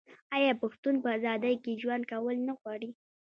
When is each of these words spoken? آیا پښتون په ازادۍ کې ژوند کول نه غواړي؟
آیا 0.35 0.51
پښتون 0.61 0.95
په 1.03 1.07
ازادۍ 1.17 1.55
کې 1.63 1.79
ژوند 1.81 2.03
کول 2.11 2.37
نه 2.47 2.53
غواړي؟ 2.59 2.89